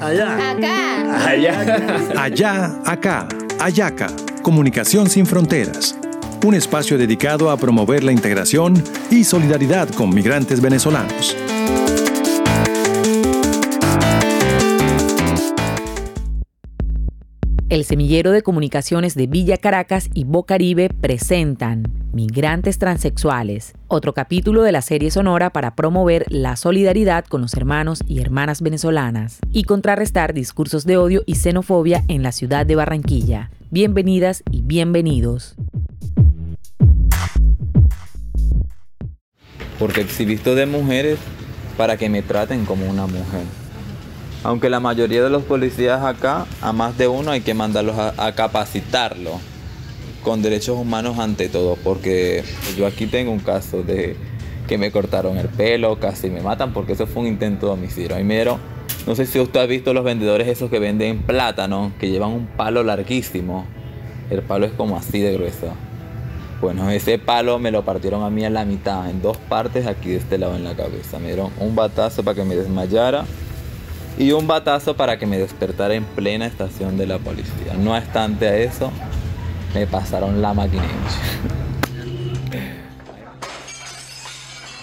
Allá. 0.00 0.50
Acá. 0.50 1.26
Allá. 1.26 2.12
Allá, 2.16 2.82
acá, 2.84 3.28
Ayaca, 3.58 4.08
Comunicación 4.42 5.08
sin 5.08 5.26
Fronteras. 5.26 5.96
Un 6.44 6.54
espacio 6.54 6.98
dedicado 6.98 7.50
a 7.50 7.56
promover 7.56 8.02
la 8.02 8.12
integración 8.12 8.82
y 9.10 9.24
solidaridad 9.24 9.88
con 9.90 10.10
migrantes 10.14 10.60
venezolanos. 10.60 11.36
El 17.70 17.84
Semillero 17.84 18.32
de 18.32 18.42
Comunicaciones 18.42 19.14
de 19.14 19.28
Villa 19.28 19.56
Caracas 19.56 20.10
y 20.12 20.24
Bocaribe 20.24 20.88
presentan 20.88 21.84
Migrantes 22.12 22.80
Transexuales, 22.80 23.74
otro 23.86 24.12
capítulo 24.12 24.64
de 24.64 24.72
la 24.72 24.82
serie 24.82 25.12
sonora 25.12 25.50
para 25.50 25.76
promover 25.76 26.26
la 26.30 26.56
solidaridad 26.56 27.24
con 27.26 27.42
los 27.42 27.54
hermanos 27.54 28.02
y 28.08 28.20
hermanas 28.20 28.60
venezolanas 28.60 29.38
y 29.52 29.62
contrarrestar 29.62 30.34
discursos 30.34 30.84
de 30.84 30.96
odio 30.96 31.22
y 31.26 31.36
xenofobia 31.36 32.02
en 32.08 32.24
la 32.24 32.32
ciudad 32.32 32.66
de 32.66 32.74
Barranquilla. 32.74 33.52
Bienvenidas 33.70 34.42
y 34.50 34.62
bienvenidos. 34.62 35.54
Porque 39.78 40.00
exhibisto 40.00 40.56
de 40.56 40.66
mujeres 40.66 41.20
para 41.76 41.96
que 41.96 42.08
me 42.08 42.22
traten 42.22 42.64
como 42.66 42.90
una 42.90 43.06
mujer. 43.06 43.44
Aunque 44.42 44.70
la 44.70 44.80
mayoría 44.80 45.22
de 45.22 45.28
los 45.28 45.42
policías 45.42 46.02
acá, 46.02 46.46
a 46.62 46.72
más 46.72 46.96
de 46.96 47.08
uno 47.08 47.30
hay 47.30 47.42
que 47.42 47.52
mandarlos 47.52 47.96
a, 47.98 48.14
a 48.26 48.34
con 50.22 50.42
derechos 50.42 50.78
humanos 50.78 51.18
ante 51.18 51.48
todo, 51.48 51.76
porque 51.82 52.42
yo 52.76 52.86
aquí 52.86 53.06
tengo 53.06 53.32
un 53.32 53.40
caso 53.40 53.82
de 53.82 54.16
que 54.66 54.78
me 54.78 54.90
cortaron 54.92 55.36
el 55.36 55.48
pelo, 55.48 55.98
casi 55.98 56.30
me 56.30 56.40
matan 56.40 56.72
porque 56.72 56.92
eso 56.92 57.06
fue 57.06 57.22
un 57.22 57.28
intento 57.28 57.66
de 57.66 57.72
homicidio. 57.72 58.16
Ahí 58.16 58.24
me 58.24 58.34
dieron, 58.34 58.58
no 59.06 59.14
sé 59.14 59.26
si 59.26 59.40
usted 59.40 59.60
ha 59.60 59.66
visto 59.66 59.92
los 59.92 60.04
vendedores 60.04 60.48
esos 60.48 60.70
que 60.70 60.78
venden 60.78 61.22
plátano, 61.22 61.92
que 61.98 62.10
llevan 62.10 62.30
un 62.30 62.46
palo 62.46 62.82
larguísimo. 62.82 63.66
El 64.30 64.42
palo 64.42 64.66
es 64.66 64.72
como 64.72 64.96
así 64.96 65.20
de 65.20 65.34
grueso. 65.34 65.72
Bueno, 66.60 66.90
ese 66.90 67.18
palo 67.18 67.58
me 67.58 67.70
lo 67.70 67.84
partieron 67.84 68.22
a 68.22 68.30
mí 68.30 68.44
en 68.44 68.54
la 68.54 68.64
mitad, 68.64 69.10
en 69.10 69.22
dos 69.22 69.38
partes 69.38 69.86
aquí 69.86 70.10
de 70.10 70.16
este 70.16 70.38
lado 70.38 70.56
en 70.56 70.64
la 70.64 70.76
cabeza. 70.76 71.18
Me 71.18 71.28
dieron 71.28 71.50
un 71.58 71.74
batazo 71.74 72.22
para 72.22 72.34
que 72.36 72.44
me 72.44 72.54
desmayara 72.54 73.24
y 74.18 74.32
un 74.32 74.46
batazo 74.46 74.96
para 74.96 75.18
que 75.18 75.26
me 75.26 75.38
despertara 75.38 75.94
en 75.94 76.04
plena 76.04 76.46
estación 76.46 76.96
de 76.96 77.06
la 77.06 77.18
policía. 77.18 77.74
No 77.78 77.96
obstante 77.96 78.46
a 78.48 78.56
eso, 78.56 78.90
me 79.74 79.86
pasaron 79.86 80.42
la 80.42 80.52
maquinilla. 80.54 80.86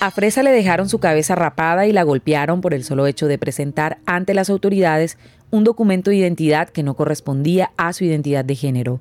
A 0.00 0.10
Fresa 0.10 0.42
le 0.42 0.50
dejaron 0.50 0.88
su 0.88 0.98
cabeza 0.98 1.34
rapada 1.34 1.86
y 1.86 1.92
la 1.92 2.04
golpearon 2.04 2.62
por 2.62 2.72
el 2.72 2.84
solo 2.84 3.06
hecho 3.06 3.26
de 3.26 3.36
presentar 3.36 3.98
ante 4.06 4.32
las 4.32 4.48
autoridades 4.48 5.18
un 5.50 5.62
documento 5.62 6.10
de 6.10 6.16
identidad 6.16 6.70
que 6.70 6.82
no 6.82 6.94
correspondía 6.94 7.72
a 7.76 7.92
su 7.92 8.04
identidad 8.04 8.44
de 8.44 8.54
género. 8.54 9.00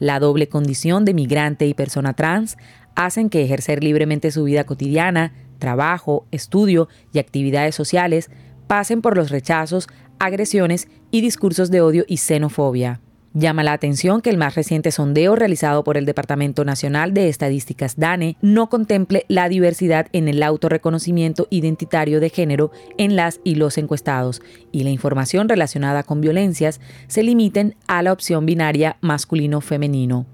La 0.00 0.18
doble 0.18 0.48
condición 0.48 1.04
de 1.04 1.14
migrante 1.14 1.66
y 1.66 1.74
persona 1.74 2.14
trans 2.14 2.56
hacen 2.96 3.30
que 3.30 3.44
ejercer 3.44 3.84
libremente 3.84 4.32
su 4.32 4.42
vida 4.42 4.64
cotidiana, 4.64 5.32
trabajo, 5.60 6.26
estudio 6.32 6.88
y 7.12 7.20
actividades 7.20 7.76
sociales 7.76 8.28
pasen 8.70 9.02
por 9.02 9.16
los 9.16 9.30
rechazos, 9.30 9.88
agresiones 10.20 10.86
y 11.10 11.22
discursos 11.22 11.72
de 11.72 11.80
odio 11.80 12.04
y 12.06 12.18
xenofobia. 12.18 13.00
Llama 13.34 13.64
la 13.64 13.72
atención 13.72 14.20
que 14.20 14.30
el 14.30 14.36
más 14.36 14.54
reciente 14.54 14.92
sondeo 14.92 15.34
realizado 15.34 15.82
por 15.82 15.96
el 15.96 16.06
Departamento 16.06 16.64
Nacional 16.64 17.12
de 17.12 17.28
Estadísticas 17.28 17.96
DANE 17.96 18.36
no 18.42 18.68
contemple 18.68 19.24
la 19.26 19.48
diversidad 19.48 20.06
en 20.12 20.28
el 20.28 20.40
autorreconocimiento 20.40 21.48
identitario 21.50 22.20
de 22.20 22.30
género 22.30 22.70
en 22.96 23.16
las 23.16 23.40
y 23.42 23.56
los 23.56 23.76
encuestados 23.76 24.40
y 24.70 24.84
la 24.84 24.90
información 24.90 25.48
relacionada 25.48 26.04
con 26.04 26.20
violencias 26.20 26.80
se 27.08 27.24
limiten 27.24 27.74
a 27.88 28.04
la 28.04 28.12
opción 28.12 28.46
binaria 28.46 28.98
masculino-femenino. 29.00 30.26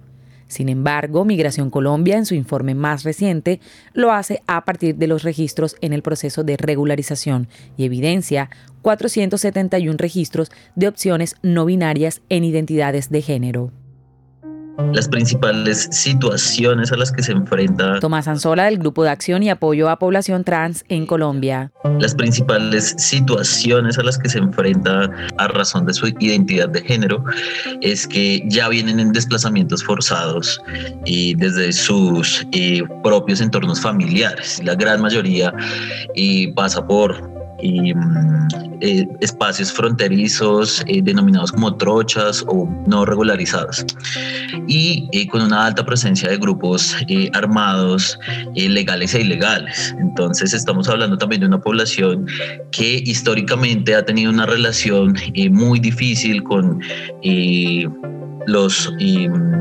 Sin 0.49 0.69
embargo, 0.69 1.25
Migración 1.25 1.71
Colombia, 1.71 2.17
en 2.17 2.27
su 2.27 2.35
informe 2.35 2.75
más 2.75 3.03
reciente, 3.03 3.61
lo 3.93 4.13
hace 4.13 4.43
a 4.47 4.65
partir 4.65 4.97
de 4.97 5.07
los 5.07 5.23
registros 5.23 5.77
en 5.81 5.93
el 5.93 6.03
proceso 6.03 6.45
de 6.45 6.57
regularización 6.57 7.49
y 7.77 7.85
evidencia 7.85 8.51
471 8.83 9.97
registros 9.99 10.51
de 10.75 10.89
opciones 10.89 11.37
no 11.43 11.65
binarias 11.65 12.23
en 12.29 12.45
identidades 12.45 13.11
de 13.11 13.23
género 13.23 13.73
las 14.93 15.09
principales 15.09 15.89
situaciones 15.91 16.93
a 16.93 16.97
las 16.97 17.13
que 17.13 17.23
se 17.23 17.33
enfrenta 17.33 17.99
Tomás 18.01 18.29
Anzola 18.29 18.65
del 18.65 18.79
Grupo 18.79 19.05
de 19.05 19.11
Acción 19.11 19.43
y 19.43 19.51
Apoyo 19.51 19.89
a 19.89 19.99
Población 19.99 20.45
Trans 20.45 20.85
en 20.89 21.07
Colombia. 21.07 21.71
Las 22.01 22.15
principales 22.15 22.95
situaciones 22.99 23.99
a 23.99 24.03
las 24.03 24.19
que 24.19 24.29
se 24.29 24.39
enfrenta 24.39 25.11
a 25.39 25.49
razón 25.49 25.87
de 25.87 25.95
su 25.95 26.07
identidad 26.07 26.69
de 26.69 26.83
género 26.83 27.25
es 27.81 28.07
que 28.07 28.43
ya 28.49 28.69
vienen 28.69 29.01
en 29.01 29.13
desplazamientos 29.13 29.85
forzados 29.85 30.61
y 31.05 31.35
desde 31.35 31.73
sus 31.73 32.47
eh, 32.53 32.83
propios 33.03 33.41
entornos 33.41 33.81
familiares. 33.81 34.61
La 34.65 34.75
gran 34.75 35.01
mayoría 35.01 35.53
y 36.15 36.49
pasa 36.53 36.87
por 36.87 37.46
mm, 37.63 38.49
eh, 38.81 39.09
espacios 39.21 39.73
fronterizos 39.73 40.83
eh, 40.87 41.01
denominados 41.03 41.53
como 41.53 41.77
trochas 41.77 42.45
o 42.49 42.69
no 42.87 43.05
regularizados 43.05 43.85
y 44.67 45.09
eh, 45.13 45.27
con 45.29 45.43
una 45.43 45.67
alta 45.67 45.85
presencia 45.85 46.29
de 46.29 46.37
grupos 46.37 46.95
armados 47.33 48.19
legales 48.55 49.15
e 49.15 49.21
ilegales. 49.23 49.95
Entonces 49.99 50.53
estamos 50.53 50.89
hablando 50.89 51.17
también 51.17 51.41
de 51.41 51.47
una 51.47 51.61
población 51.61 52.27
que 52.71 53.03
históricamente 53.05 53.95
ha 53.95 54.05
tenido 54.05 54.31
una 54.31 54.47
relación 54.47 55.17
muy 55.51 55.79
difícil 55.79 56.43
con 56.43 56.81
los 58.47 58.93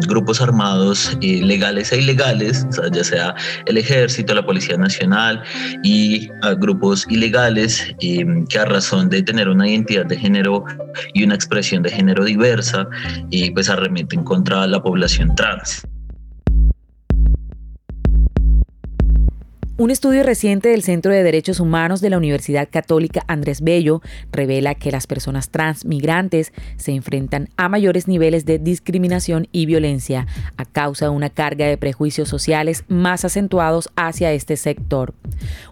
grupos 0.08 0.42
armados 0.42 1.18
legales 1.22 1.92
e 1.92 2.00
ilegales, 2.00 2.66
ya 2.92 3.04
sea 3.04 3.36
el 3.66 3.78
ejército, 3.78 4.34
la 4.34 4.46
Policía 4.46 4.78
Nacional 4.78 5.44
y 5.84 6.30
grupos 6.58 7.06
ilegales 7.10 7.94
que 8.00 8.60
a 8.60 8.66
razón 8.66 9.10
de 9.10 9.24
tener 9.24 9.50
una 9.50 9.68
identidad 9.68 10.06
de 10.06 10.18
género 10.18 10.64
y 11.14 11.24
una 11.24 11.36
expresión 11.36 11.84
de 11.84 11.90
género 11.90 12.24
diversa, 12.26 12.88
y 13.30 13.52
pues 13.52 13.70
arremeten 13.70 14.24
contra 14.24 14.66
la 14.68 14.82
población 14.82 15.34
trans. 15.36 15.86
Un 19.78 19.92
estudio 19.92 20.24
reciente 20.24 20.70
del 20.70 20.84
Centro 20.84 21.12
de 21.12 21.22
Derechos 21.22 21.60
Humanos 21.60 22.00
de 22.00 22.10
la 22.10 22.18
Universidad 22.18 22.70
Católica 22.72 23.26
Andrés 23.28 23.60
Bello 23.60 24.02
revela 24.32 24.74
que 24.74 24.90
las 24.90 25.06
personas 25.06 25.50
trans 25.50 25.84
migrantes 25.84 26.54
se 26.78 26.94
enfrentan 26.94 27.50
a 27.58 27.68
mayores 27.68 28.08
niveles 28.08 28.46
de 28.46 28.58
discriminación 28.58 29.50
y 29.52 29.66
violencia 29.66 30.28
a 30.56 30.64
causa 30.64 31.08
de 31.08 31.12
una 31.12 31.30
carga 31.30 31.66
de 31.66 31.78
prejuicios 31.78 32.30
sociales 32.30 32.86
más 32.88 33.26
acentuados 33.26 33.90
hacia 33.98 34.32
este 34.32 34.56
sector. 34.56 35.14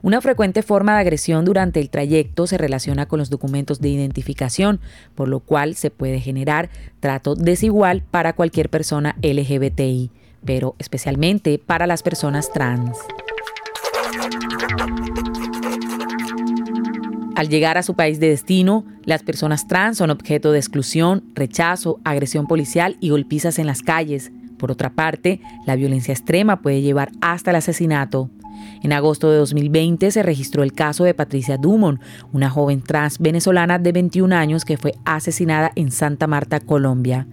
Una 0.02 0.20
frecuente 0.20 0.64
forma 0.64 0.96
de 0.96 1.00
agresión 1.00 1.46
durante 1.46 1.80
el 1.80 1.90
trayecto 1.90 2.46
se 2.46 2.58
relaciona 2.58 3.06
con 3.06 3.20
los 3.20 3.30
documentos 3.30 3.80
de 3.80 3.88
identificación, 3.88 4.82
por 5.16 5.30
lo 5.30 5.40
cual 5.40 5.76
se 5.76 5.92
puede 5.92 6.20
generar 6.20 6.70
trato 7.00 7.36
desigual 7.36 8.02
para 8.02 8.34
cualquier 8.34 8.68
persona 8.68 9.16
LGBTI, 9.22 10.12
pero 10.44 10.76
especialmente 10.78 11.58
para 11.58 11.88
las 11.88 12.04
personas 12.04 12.52
trans. 12.52 12.98
Al 17.36 17.50
llegar 17.50 17.80
a 17.80 17.84
su 17.84 17.96
país 17.96 18.20
de 18.20 18.30
destino, 18.30 18.86
las 19.06 19.24
personas 19.24 19.68
trans 19.68 19.98
son 19.98 20.12
objeto 20.12 20.52
de 20.52 20.60
exclusión, 20.60 21.24
rechazo, 21.34 22.00
agresión 22.04 22.46
policial 22.46 22.96
y 23.00 23.10
golpizas 23.10 23.58
en 23.58 23.66
las 23.66 23.82
calles. 23.82 24.32
Por 24.60 24.72
otra 24.72 24.92
parte, 24.92 25.42
la 25.66 25.76
violencia 25.76 26.14
extrema 26.14 26.62
puede 26.62 26.82
llevar 26.82 27.12
hasta 27.22 27.50
el 27.50 27.58
asesinato. 27.58 28.30
En 28.82 28.94
agosto 28.94 29.32
de 29.32 29.38
2020 29.38 30.12
se 30.12 30.24
registró 30.24 30.64
el 30.64 30.74
caso 30.74 31.04
de 31.04 31.14
Patricia 31.14 31.58
Dumont, 31.58 32.02
una 32.32 32.50
joven 32.50 32.82
trans 32.82 33.20
venezolana 33.20 33.80
de 33.80 33.92
21 33.92 34.36
años 34.36 34.66
que 34.66 34.78
fue 34.78 34.94
asesinada 35.06 35.72
en 35.76 35.92
Santa 35.92 36.28
Marta, 36.28 36.60
Colombia. 36.60 37.28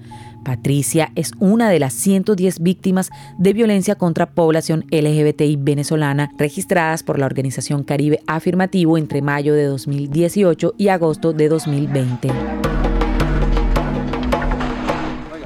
Patricia 0.45 1.13
es 1.15 1.33
una 1.39 1.69
de 1.71 1.79
las 1.79 1.93
110 1.93 2.61
víctimas 2.61 3.11
de 3.39 3.53
violencia 3.53 3.95
contra 3.95 4.31
población 4.31 4.85
LGBTI 4.91 5.57
venezolana 5.57 6.31
registradas 6.39 7.03
por 7.03 7.19
la 7.19 7.27
Organización 7.27 7.85
Caribe 7.85 8.21
Afirmativo 8.27 8.97
entre 8.97 9.23
mayo 9.23 9.55
de 9.55 9.65
2018 9.65 10.75
y 10.79 10.89
agosto 10.89 11.33
de 11.33 11.49
2020. 11.49 12.31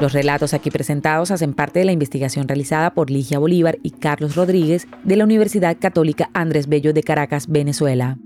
Los 0.04 0.12
relatos 0.12 0.52
aquí 0.52 0.70
presentados 0.70 1.30
hacen 1.30 1.54
parte 1.54 1.78
de 1.78 1.86
la 1.86 1.92
investigación 1.92 2.46
realizada 2.46 2.92
por 2.92 3.10
Ligia 3.10 3.38
Bolívar 3.38 3.78
y 3.82 3.90
Carlos 3.90 4.36
Rodríguez 4.36 4.86
de 5.02 5.16
la 5.16 5.24
Universidad 5.24 5.78
Católica 5.80 6.28
Andrés 6.34 6.68
Bello 6.68 6.92
de 6.92 7.02
Caracas, 7.02 7.46
Venezuela. 7.48 8.18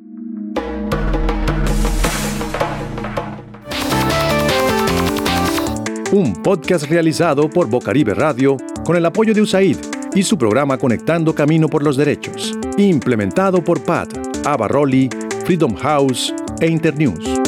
Un 6.10 6.32
podcast 6.42 6.90
realizado 6.90 7.48
por 7.48 7.70
Bocaribe 7.70 8.12
Radio 8.12 8.56
con 8.84 8.96
el 8.96 9.06
apoyo 9.06 9.32
de 9.32 9.42
USAID 9.42 9.76
y 10.16 10.25
su 10.25 10.36
programa 10.36 10.78
Conectando 10.78 11.32
Camino 11.32 11.69
por 11.69 11.84
los 11.84 11.96
Derechos, 11.96 12.58
implementado 12.76 13.62
por 13.62 13.84
PAT, 13.84 14.08
Abarroli, 14.44 15.08
Freedom 15.44 15.76
House 15.76 16.34
e 16.60 16.66
Internews. 16.66 17.40